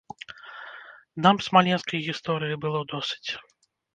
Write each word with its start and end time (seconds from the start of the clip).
Нам 1.25 1.37
смаленскай 1.49 2.01
гісторыі 2.09 2.55
было 2.63 2.79
досыць. 2.95 3.29